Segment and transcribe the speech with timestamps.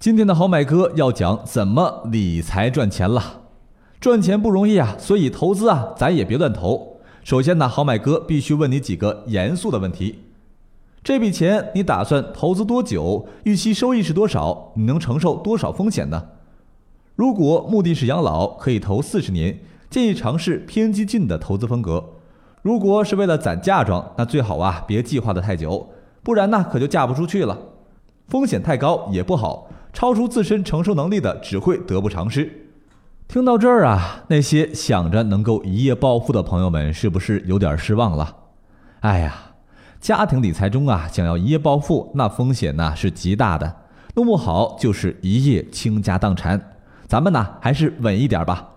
[0.00, 3.40] 今天的好买哥要讲怎么理财赚钱了。
[3.98, 6.98] 赚钱不容易啊，所以投资啊，咱也别乱投。
[7.24, 10.20] 首先呢，好买哥必须问你几个严肃的问题：
[11.02, 13.26] 这笔钱你打算投资多久？
[13.42, 14.70] 预期收益是多少？
[14.76, 16.26] 你能承受多少风险呢？
[17.16, 19.58] 如果目的是养老，可以投四十年，
[19.90, 22.04] 建议尝试偏激进的投资风格。
[22.62, 25.88] 如果是为了攒嫁妆，那最好啊别计划的太久，
[26.22, 27.58] 不然呢可就嫁不出去了。
[28.28, 29.67] 风险太高也不好，
[29.98, 32.68] 超出自身承受能力的只会得不偿失。
[33.26, 38.36] 听到这儿啊，那些想着能够一夜暴富的朋友们，是不是有点失望了？
[39.00, 39.34] 哎呀，
[39.98, 43.74] 家庭理财中啊，想要一夜暴富，那风险呢是极大的，
[44.14, 46.76] 弄不好就是一夜倾家荡产。
[47.08, 48.68] 咱们呢还是稳一点吧。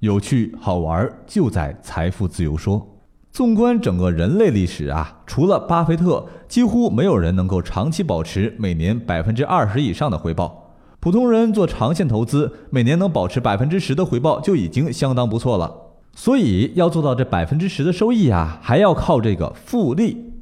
[0.00, 2.95] 有趣好玩就在财富自由说。
[3.36, 10.74] 纵观整个人类历史啊，除了巴菲特，几乎没有人能够长期保持每年百分之二十以上的回报。
[11.00, 15.70] 普通人做长线投资，每年能保持百分之十的回报就已经相当不错了。
[16.14, 20.32] 所以要做到这百分之十的收益啊，还要靠这个复利。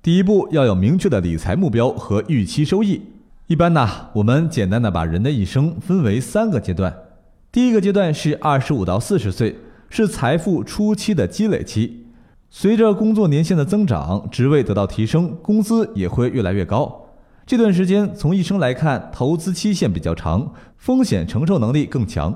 [0.00, 3.02] 第一步要有明确的理财目标和预期收益。
[3.48, 6.96] 一般呢，我们简单的把人的一生分为三个阶段。
[7.50, 9.56] 第一个阶段是二十五到四十岁，
[9.90, 12.03] 是财富初期的积累期。
[12.56, 17.06] 随着工作年限的增长，职位得到提升，工资也会越来越高。
[17.44, 22.32] 这段时间从一生来看，投资期限比较长，风险承受能力更强。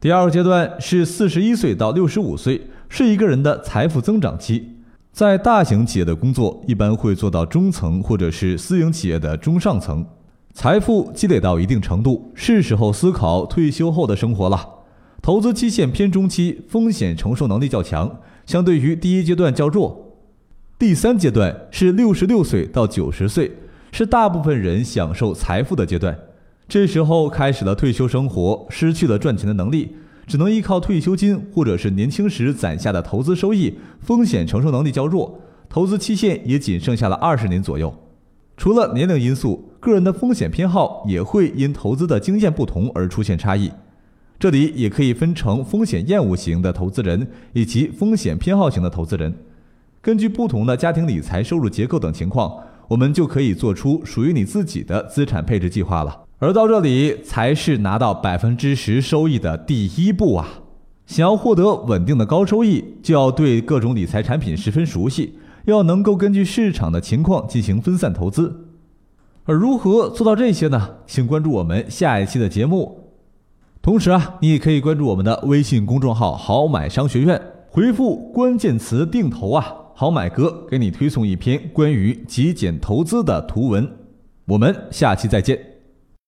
[0.00, 4.76] 第二个阶段是四十一岁到六十五岁，是一个人的财富增长期。
[5.12, 10.06] 在大型企业的工作一般会做到中层或者是私营企业的中上层，
[10.54, 14.66] 财富积累到一定程度，是时候思考退休后的生活了。
[15.20, 18.10] 投资期限偏中期，风险承受能力较强。
[18.46, 20.16] 相对于第一阶段较弱，
[20.78, 23.50] 第三阶段是六十六岁到九十岁，
[23.92, 26.16] 是大部分人享受财富的阶段。
[26.68, 29.96] 这时候开始了退休生活，失去了赚钱的能力，
[30.26, 37.94] 只能依靠退休金或者是年轻时攒下的投资收益，风险承受能力较弱，投资期限也仅剩下了二十年左右。
[38.56, 43.70] 除了年龄因素，个人的风险偏好也会因投资的经验不同而出现差异。
[44.44, 49.32] 这里也可以分成风险厌恶型的投资人以及风险偏好型的投资人。
[50.02, 52.54] 根据不同的家庭理财收入结构等情况，
[52.86, 56.24] 我们就可以做出属于你自己的资产配置计划了。
[56.40, 60.46] 而到这里才是拿到百分之十收益的第一步啊！
[61.06, 68.66] 想要获得稳定的高收益，就要对各种理财产品十分熟悉，要能够根据市场的情况进行分散投资。
[69.44, 70.96] 而如何做到这些呢？
[71.06, 73.03] 请关注我们下一期的节目。
[73.84, 83.86] 同时啊，你也可以关注我们的微信公众号“好买商学院”，回复关键词“定投”啊，好买哥给你推送一篇关于极简投资的图文。
[84.46, 85.73] 我们下期再见。